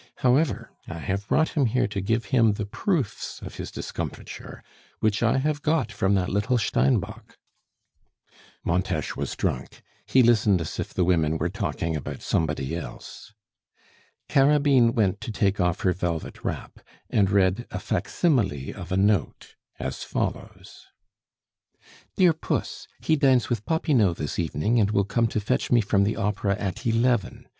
However, 0.25 0.71
I 0.87 0.97
have 0.97 1.27
brought 1.27 1.49
him 1.49 1.67
here 1.67 1.87
to 1.89 2.01
give 2.01 2.25
him 2.33 2.53
the 2.53 2.65
proofs 2.65 3.39
of 3.43 3.57
his 3.57 3.69
discomfiture, 3.69 4.63
which 4.99 5.21
I 5.21 5.37
have 5.37 5.61
got 5.61 5.91
from 5.91 6.15
that 6.15 6.27
little 6.29 6.57
Steinbock." 6.57 7.37
Montes 8.65 9.15
was 9.15 9.35
drunk; 9.35 9.83
he 10.07 10.23
listened 10.23 10.59
as 10.59 10.79
if 10.79 10.91
the 10.91 11.03
women 11.03 11.37
were 11.37 11.49
talking 11.49 11.95
about 11.95 12.23
somebody 12.23 12.75
else. 12.75 13.31
Carabine 14.27 14.95
went 14.95 15.21
to 15.21 15.31
take 15.31 15.59
off 15.59 15.81
her 15.81 15.93
velvet 15.93 16.43
wrap, 16.43 16.79
and 17.11 17.29
read 17.29 17.67
a 17.69 17.77
facsimile 17.77 18.73
of 18.73 18.91
a 18.91 18.97
note, 18.97 19.53
as 19.77 20.01
follows: 20.01 20.83
"DEAR 22.15 22.33
PUSS. 22.33 22.87
He 23.01 23.15
dines 23.15 23.51
with 23.51 23.67
Popinot 23.67 24.17
this 24.17 24.39
evening, 24.39 24.79
and 24.79 24.89
will 24.89 25.05
come 25.05 25.27
to 25.27 25.39
fetch 25.39 25.69
me 25.69 25.79
from 25.79 26.05
the 26.05 26.15
Opera 26.15 26.55
at 26.55 26.87
eleven. 26.87 27.45